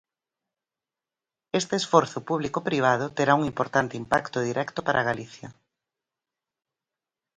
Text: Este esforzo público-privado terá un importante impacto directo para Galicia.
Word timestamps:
Este 1.59 1.73
esforzo 1.81 2.19
público-privado 2.29 3.05
terá 3.17 3.33
un 3.39 3.43
importante 3.51 3.95
impacto 4.03 4.37
directo 4.49 4.79
para 4.87 5.07
Galicia. 5.09 5.47